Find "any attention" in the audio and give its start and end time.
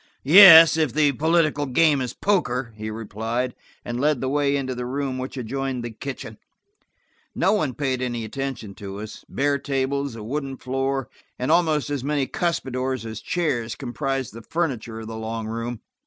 8.01-8.73